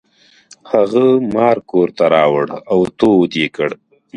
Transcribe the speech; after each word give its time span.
هغه 0.71 1.05
مار 1.35 1.57
کور 1.69 1.87
ته 1.97 2.05
راوړ 2.13 2.45
او 2.71 2.79
تود 2.97 3.31
یې 3.41 3.47
کړ. 3.55 3.69